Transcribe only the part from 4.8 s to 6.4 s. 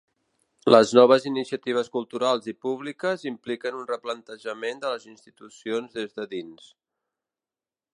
de les institucions des de